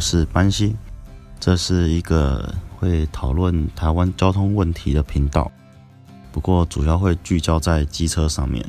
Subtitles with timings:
[0.00, 0.74] 是班西，
[1.38, 5.52] 这是一个会讨论台湾交通问题的频道，
[6.32, 8.64] 不过主要会聚焦在机车上面，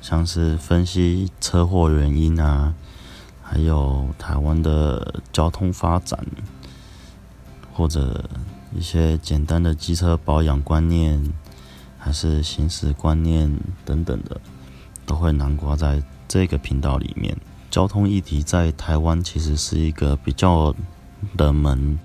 [0.00, 2.74] 像是分析车祸原因啊，
[3.42, 6.18] 还有台湾的交通发展，
[7.74, 8.24] 或者
[8.74, 11.22] 一些简单的机车保养观念，
[11.98, 13.54] 还是行驶观念
[13.84, 14.40] 等等的，
[15.04, 17.36] 都会囊括在这个频道里面。
[17.70, 20.74] 交通议题在台湾其实是一个比较
[21.38, 21.98] 冷门，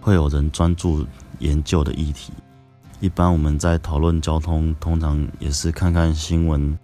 [0.00, 1.06] 会有人专注
[1.38, 2.32] 研究的议题。
[3.00, 6.78] 一般我们在讨论交通，通常也是看看新闻，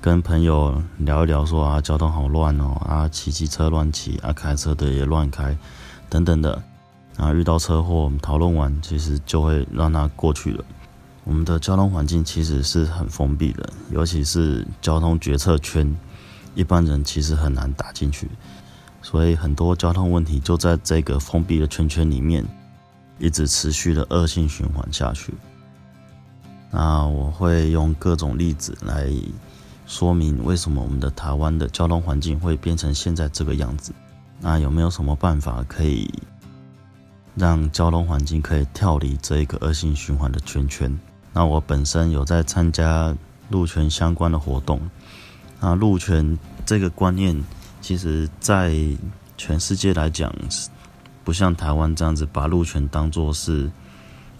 [0.00, 5.56] 跟朋友聊一聊，说啊，交通好乱哦，啊，骑机车乱骑，啊，开车的也乱开，
[6.08, 6.62] 等等的。
[7.16, 10.62] 啊，遇到车祸，我们讨论完，其实就会让它过去了。
[11.24, 15.96] 我们的交通环境其实是很封闭的，尤其是交通决策圈。
[16.56, 18.28] 一般人其实很难打进去，
[19.02, 22.44] 所以很多交通问题就在这个封闭的圈圈里面，
[23.18, 25.34] 一直持续的恶性循环下去。
[26.70, 29.08] 那我会用各种例子来
[29.86, 33.92] 说明为什么我们的台湾的交通环境会变成现在这个样子。
[34.40, 36.10] 那有没有什么办法可以
[37.34, 40.98] 让交通环境可以跳离这一个恶性循环的圈圈？
[41.34, 43.14] 那我本身有在参加
[43.50, 44.80] 路权相关的活动。
[45.60, 47.42] 那路权这个观念，
[47.80, 48.74] 其实在
[49.36, 50.32] 全世界来讲，
[51.24, 53.70] 不像台湾这样子把路权当作是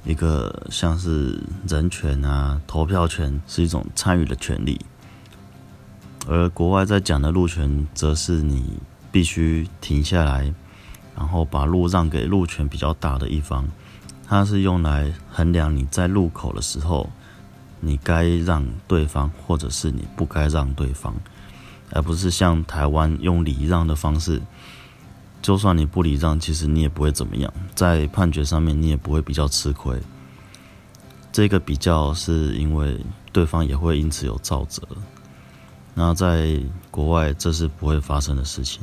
[0.04, 4.80] 一个像是人权啊、投票权是一种参与的权利，
[6.28, 8.78] 而国外在讲的路权，则是你
[9.10, 10.52] 必须停下来，
[11.16, 13.66] 然后把路让给路权比较大的一方，
[14.28, 17.10] 它是用来衡量你在路口的时候。
[17.80, 21.14] 你该让对方，或者是你不该让对方，
[21.90, 24.40] 而不是像台湾用礼让的方式，
[25.42, 29.98] 就算你不礼让，其实你也不会怎么样，在判决上面你也不会比较吃亏。
[31.30, 32.98] 这个比较是因为
[33.30, 34.82] 对方也会因此有肇责，
[35.92, 36.58] 那在
[36.90, 38.82] 国外这是不会发生的事情，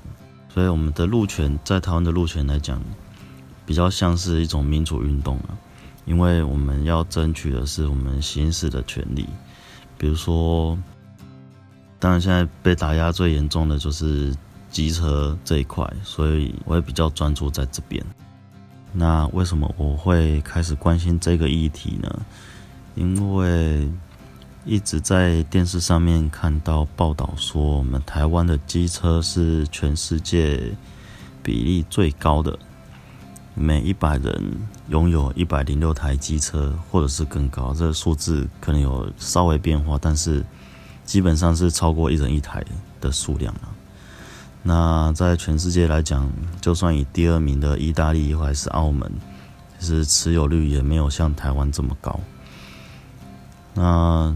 [0.54, 2.80] 所以我们的路权在台湾的路权来讲，
[3.66, 5.58] 比较像是一种民主运动啊。
[6.06, 9.26] 因为我们要争取的是我们行驶的权利，
[9.98, 10.78] 比如说，
[12.00, 14.36] 当然现在被打压最严重的就是
[14.70, 18.04] 机车这一块，所以我也比较专注在这边。
[18.92, 22.22] 那为什么我会开始关心这个议题呢？
[22.96, 23.90] 因为
[24.66, 30.62] 一直在电视上面看到报道说，我们台湾的机车是全世界
[31.42, 32.60] 比例最高的。
[33.56, 34.44] 每一百人
[34.90, 40.44] 拥有一百零六台机车，或者是更高，这个数字可能有稍微变化，但是
[41.06, 42.64] 基本上是超过一人一台
[43.00, 43.62] 的数量了。
[44.64, 46.32] 那在全世界来讲，
[46.62, 49.12] 就算以第二名的意大利还是澳门，
[49.80, 52.20] 其实持有率也没有像台湾这么高。
[53.76, 54.36] 那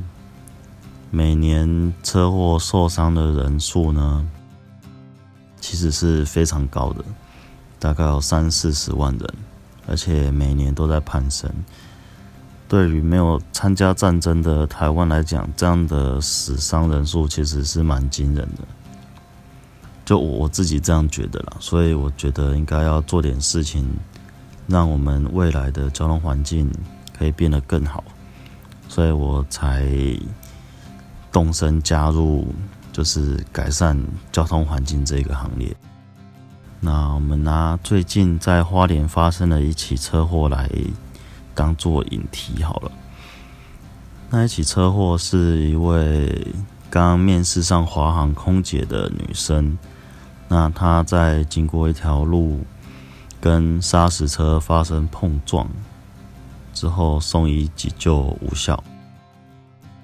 [1.10, 4.28] 每年车祸受伤的人数呢，
[5.60, 7.04] 其实是非常高的。
[7.80, 9.34] 大概有三四十万人，
[9.88, 11.52] 而且每年都在攀升。
[12.68, 18.64] 对于没有参加战争的台湾来讲，这样的死伤人数其实是蛮惊人的。
[20.04, 23.88] 就我自己这样觉得啦，所以我觉得应该要做点事情，
[24.68, 26.70] 让我们未来的交通环境
[27.18, 28.04] 可以变得更好。
[28.90, 29.86] 所以我才
[31.32, 32.48] 动身加入，
[32.92, 34.02] 就是改善
[34.32, 35.76] 交通环境这个行列。
[36.80, 40.70] 那我们拿最近在花莲发生的一起车祸来
[41.56, 42.92] 当做引题好了。
[44.30, 46.48] 那一起车祸是一位
[46.90, 49.78] 刚面试上华航空姐的女生，
[50.48, 52.60] 那她在经过一条路
[53.42, 55.68] 跟砂石车发生碰撞
[56.74, 58.84] 之后送医急救无效。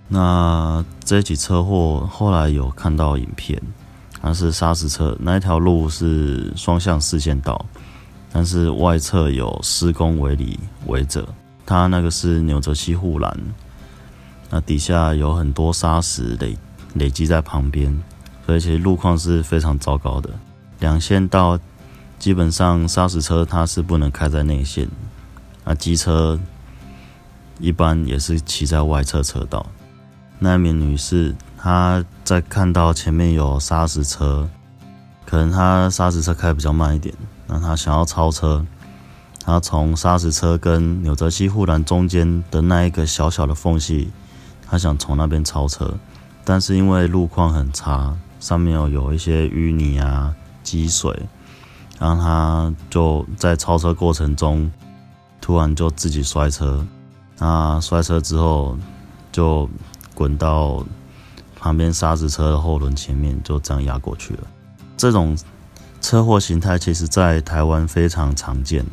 [0.07, 3.61] 那这起车祸后来有看到影片。
[4.25, 7.65] 它是砂石车，那一条路是双向四线道，
[8.31, 11.27] 但是外侧有施工围篱围着。
[11.65, 13.37] 它那个是纽泽西护栏，
[14.49, 16.57] 那底下有很多砂石累
[16.93, 18.01] 累积在旁边，
[18.45, 20.29] 所以其实路况是非常糟糕的。
[20.79, 21.59] 两线道
[22.17, 24.87] 基本上砂石车它是不能开在内线，
[25.65, 26.39] 那机车
[27.59, 29.65] 一般也是骑在外侧车道。
[30.39, 31.35] 那名女士。
[31.63, 34.49] 他在看到前面有砂石车，
[35.25, 37.15] 可能他砂石车开比较慢一点，
[37.47, 38.65] 那他想要超车，
[39.41, 44.11] 他从砂石车跟纽泽西护栏中间的那一个小小的缝隙，
[44.69, 45.93] 他想从那边超车，
[46.43, 51.17] 但是因为路况很差，上面有有一些淤泥啊积水，
[51.97, 54.69] 然后他就在超车过程中
[55.39, 56.85] 突然就自己摔车，
[57.37, 58.77] 那摔车之后
[59.31, 59.69] 就
[60.13, 60.83] 滚到
[61.63, 64.41] 旁边砂石车的后轮前面，就这样压过去了。
[64.97, 65.37] 这种
[66.01, 68.85] 车祸形态其实在台湾非常常见。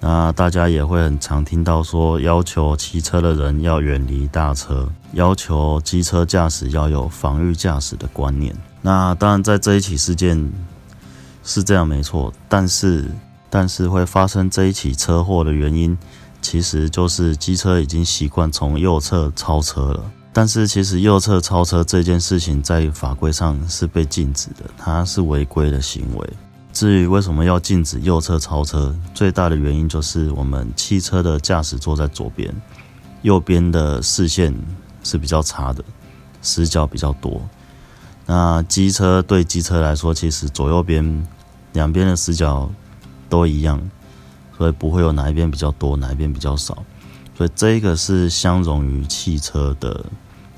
[0.00, 8.52] 那大家也会很常听到说，要求骑车的人要远离大车，要求机车驾驶要有防御驾驶的观念。
[8.82, 10.52] 那当然，在这一起事件
[11.44, 13.08] 是这样没错，但是
[13.48, 15.96] 但是会发生这一起车祸的原因，
[16.42, 20.00] 其实就是机车已经习惯从右侧超车了。
[20.36, 26.30] 但是其实右侧超车这件事情在法规上是被禁止的，它是违规的行为。
[26.74, 32.54] 至于为什么要禁止右侧超车，最大的原因就是我们汽车的驾驶座在左边，
[33.22, 34.54] 右边的视线
[35.02, 35.82] 是比较差的，
[36.42, 37.40] 死角比较多。
[38.26, 41.26] 那机车对机车来说，其实左右边
[41.72, 42.70] 两边的死角
[43.30, 43.80] 都一样，
[44.58, 46.84] 所以不会有哪一边比较多，哪一边比较少。
[47.34, 50.04] 所以这一个是相容于汽车的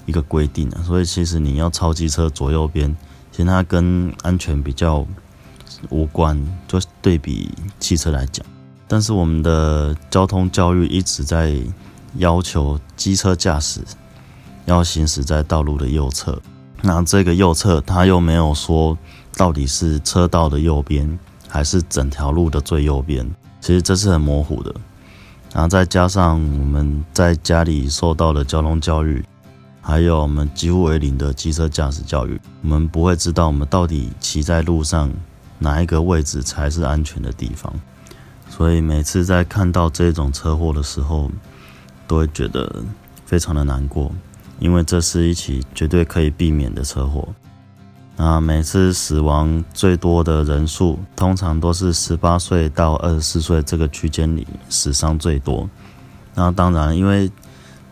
[0.08, 0.82] 一个规定啊。
[0.84, 2.92] 所以其实你要超机车左右边，
[3.30, 5.06] 其实它跟安全比较。
[5.90, 8.44] 无关，就对比汽车来讲，
[8.88, 11.54] 但是我们的交通教育一直在
[12.16, 13.82] 要求机车驾驶
[14.64, 16.36] 要行驶在道路的右侧。
[16.82, 18.98] 那这个右侧，它又没有说
[19.36, 21.16] 到底是车道的右边，
[21.46, 23.24] 还是整条路的最右边。
[23.60, 24.74] 其实这是很模糊的。
[25.54, 29.24] 然后再加上我们在家里受到的交通教育，
[29.88, 35.10] 还有我们几乎为零的机车驾驶教育，我们不会知道我们到底骑在路上。
[35.60, 37.72] 哪一个位置才是安全的地方？
[38.50, 41.30] 所以每次在看到这种车祸的时候，
[42.06, 42.84] 都会觉得
[43.24, 44.12] 非常的难过，
[44.58, 47.26] 因为这是一起绝对可以避免的车祸。
[48.16, 55.66] 那每次死亡最多的人数，通常都是十八岁到二十四岁这个区间里死伤最多。
[56.34, 57.28] 那当然，因为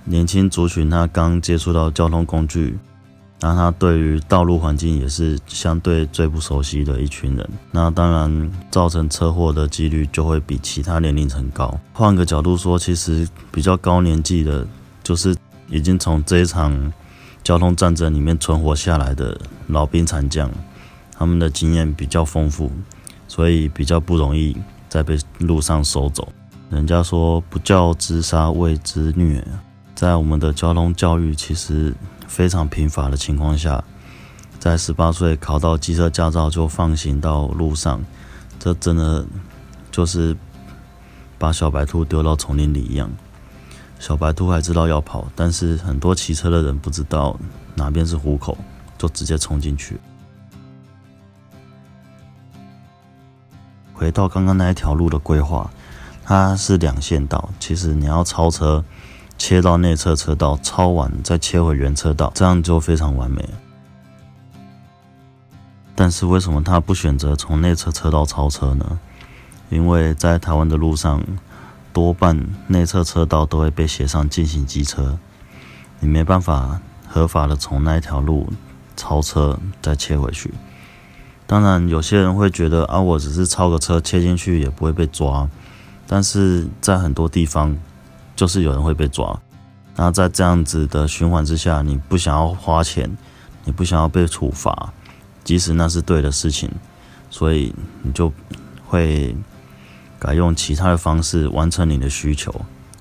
[0.06, 2.78] 年轻族群他刚接触到交通工具。
[3.38, 11.78] 那他对于道路环境也是相对最不熟悉的一群人，那当然造成车祸的几率就会比其他年龄层高。
[11.92, 14.66] 换个角度说，其实比较高年纪的，
[15.02, 15.36] 就是
[15.68, 16.90] 已经从这一场
[17.42, 20.50] 交通战争里面存活下来的老兵残将，
[21.14, 22.72] 他们的经验比较丰富，
[23.28, 24.56] 所以比较不容易
[24.88, 26.26] 再被路上收走。
[26.70, 29.46] 人家说不教之杀谓之虐，
[29.96, 31.92] 在我们的交通教育其实。
[32.28, 33.82] 非常贫乏的情况下，
[34.58, 38.04] 在十八岁考到机车驾照就放行到路上，
[38.58, 39.24] 这真的
[39.92, 40.36] 就是
[41.38, 43.08] 把小白兔丢到丛林里一样。
[44.00, 47.38] 小白兔还知道要跑，但是很多骑车的人不知道
[47.76, 48.58] 哪边是虎口，
[48.98, 49.98] 就直接冲进去。
[53.94, 55.70] 回到刚刚那一条路的规划，
[56.24, 58.84] 它是两线道，其实你要超车。
[59.46, 63.48] 切到内侧车道，超完再切回原车道，这样就非常完美。
[65.94, 68.98] 但是为什么他不选择从内侧车道超车呢？
[69.68, 71.22] 因为在台湾的路上，
[71.92, 75.16] 多半内侧车道都会被写上禁行机车，
[76.00, 78.52] 你没办法合法的从那一条路
[78.96, 80.52] 超车再切回去。
[81.46, 85.48] 当然，有些人会觉得啊，我只是超个车切进去也不会被抓，
[86.04, 87.78] 但是在很多地方。
[88.36, 89.36] 就是有人会被抓，
[89.96, 93.10] 那在这样子的循环之下，你不想要花钱，
[93.64, 94.92] 你不想要被处罚，
[95.42, 96.70] 即使那是对的事情，
[97.30, 98.30] 所以你就
[98.86, 99.34] 会
[100.18, 102.54] 改用其他的方式完成你的需求，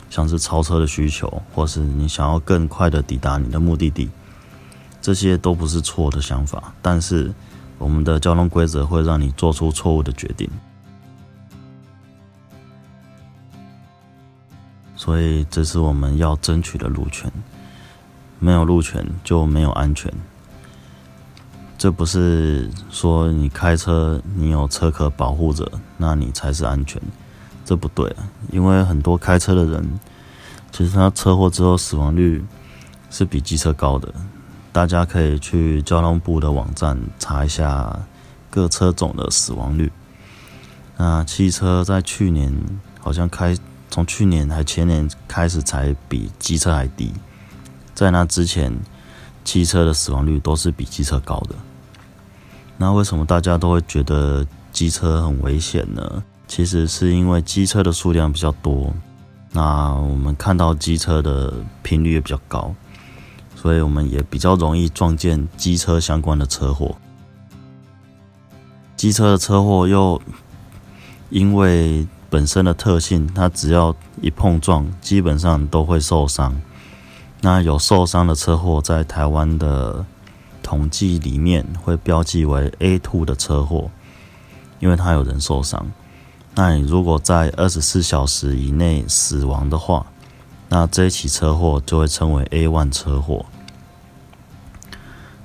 [0.09, 4.09] 像是超车的需求，或是你想要更快的抵达你的目的地，
[5.01, 7.33] 这些都不是错的想法，但是
[7.77, 10.49] 我们的交通规则会让你做出错误的决定。
[15.05, 17.31] 所以，这是我们要争取的路权。
[18.39, 20.11] 没有路权就没有安全。
[21.77, 26.99] 这不是说你开车你有车壳保护着，那你才是安全。
[27.63, 29.99] 这不对啊，因为很多开车的人，
[30.71, 32.43] 其实他车祸之后死亡率
[33.11, 34.11] 是比机车高的。
[34.71, 37.99] 大家可以去交通部的网站查一下
[38.49, 39.91] 各车种的死亡率。
[40.97, 42.51] 那汽车在去年
[42.99, 43.55] 好像开。
[43.95, 47.13] 从去年还前年开始才比机车还低，
[47.93, 48.77] 在那之前，
[49.45, 51.55] 汽车的死亡率都是比机车高的。
[52.75, 56.21] 那为什么大家都会觉得机车很危险呢？
[56.45, 58.93] 其实是因为机车的数量比较多，
[59.53, 62.75] 那我们看到机车的频率也比较高，
[63.55, 66.93] 所以我们也比较容易撞见机车相关的车祸。
[68.97, 70.21] 机车的车祸又
[71.29, 76.61] 因为本身的特性，它只要一碰撞，基本上都会受伤。
[77.39, 80.05] 那有受伤的车祸，在台湾的
[80.61, 83.89] 统计里面会标记为 A two 的车祸，
[84.81, 85.89] 因为它有人受伤。
[86.55, 90.05] 那你如果在二十四小时以内死亡的话，
[90.67, 93.45] 那这一起车祸就会称为 A one 车祸。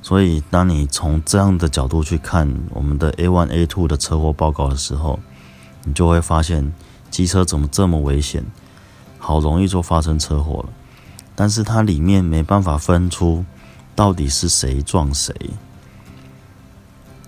[0.03, 5.21] 所以，当你从这样的角度去看我们的 A one、A two 的车祸报告的时候，
[5.85, 6.73] 你就会发现
[7.11, 8.45] 机车怎么这么危险，
[9.19, 10.69] 好容易就发生车祸了。
[11.35, 13.45] 但是它里面没办法分出
[13.95, 15.35] 到底是谁撞谁，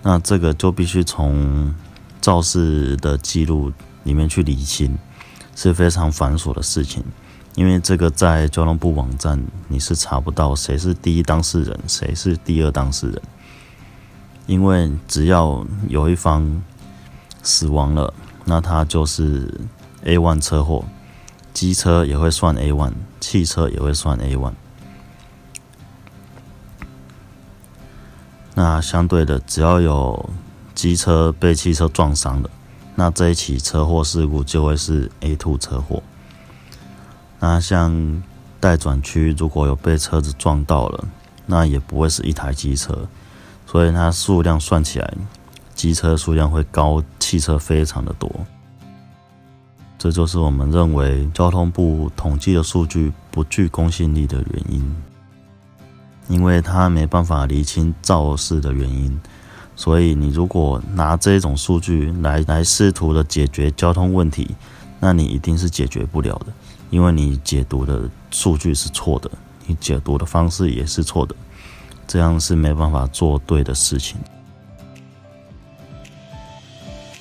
[0.01, 1.73] 那这个就必须从
[2.21, 3.71] 肇事的记录
[4.03, 4.97] 里面去理清，
[5.55, 7.03] 是非常繁琐的事情。
[7.55, 13.21] 因为这个在交通部网站你是查不到谁是第一当事人，谁是第二当事人。
[14.45, 16.63] 因为只要有一方
[17.41, 18.13] 死亡了，
[18.45, 19.61] 那它就是
[20.03, 20.83] A one 车祸，
[21.53, 24.53] 机车也会算 A one，汽车也会算 A one。
[28.55, 30.29] 那相对的，只要有
[30.75, 32.49] 机车被汽车撞伤了，
[32.95, 36.03] 那这一起车祸事故就会是 A two 车祸。
[37.39, 38.21] 那像
[38.59, 41.05] 待转区如果有被车子撞到了，
[41.45, 43.07] 那也不会是一台机车，
[43.65, 45.13] 所以它数量算起来，
[45.83, 48.31] 机车数量会高，汽车非常的多。
[49.99, 54.95] 这就是我们认为交通部统计的数据不具公信力的原因，
[56.29, 59.19] 因为它没办法厘清肇事的原因。
[59.75, 64.55] 所以，你如果拿这种数据来来试图的解决交通问题，
[65.01, 66.53] 那你一定是解决不了的，
[66.91, 69.29] 因为你解读的数据是错的，
[69.67, 71.35] 你解读的方式也是错的，
[72.07, 74.17] 这样是没办法做对的事情。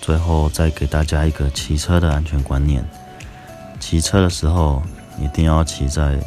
[0.03, 2.85] 最后，再给大家一个骑车的安全观念：
[3.79, 4.83] 骑车的时候
[5.19, 6.19] 一定要骑在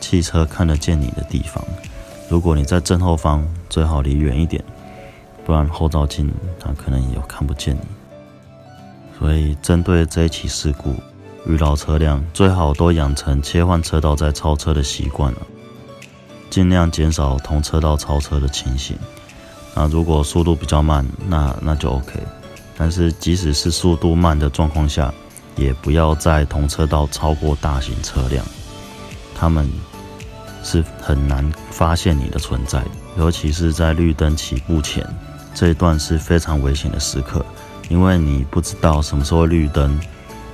[0.00, 1.62] 汽车看得见你的地方。
[2.30, 4.64] 如果你在正后方，最好离远一点。
[5.44, 7.80] 不然后照镜它可能也看不见你，
[9.18, 10.94] 所以针对这一起事故，
[11.44, 15.38] 遇到车辆最好都养成切换车道再超车的习惯了，
[16.50, 18.96] 尽量减少同车道超车的情形。
[19.74, 22.20] 那如果速度比较慢，那那就 OK。
[22.80, 25.12] 但是即使是速度慢的状况下，
[25.54, 28.42] 也不要在同车道超过大型车辆，
[29.34, 29.70] 他们
[30.64, 32.82] 是很难发现你的存在，
[33.18, 35.06] 尤其是在绿灯起步前。
[35.52, 37.44] 这一段是非常危险的时刻，
[37.90, 40.00] 因为你不知道什么时候绿灯。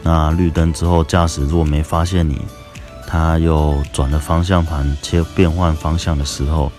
[0.02, 2.40] 那绿灯之后，驾驶如果没发现你，
[3.06, 6.73] 他又转了方向盘切变换方向的时候，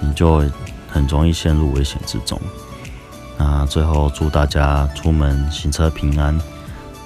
[0.00, 0.42] 你就
[0.88, 2.40] 很容易陷入危险之中。
[3.44, 6.38] 那最后祝大家出门行车平安，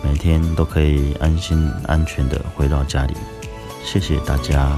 [0.02, 3.14] 每天都可以安心安全的回到家里。
[3.82, 4.76] 谢谢大家。